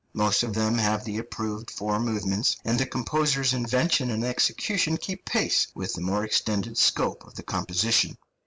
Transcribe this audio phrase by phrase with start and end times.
[0.13, 5.25] Most of them have the approved four movements, and the composer's invention and execution keep
[5.25, 8.17] pace with the more extended scope of the composition.